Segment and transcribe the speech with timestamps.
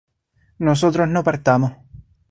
[0.57, 1.73] nosotros no partamos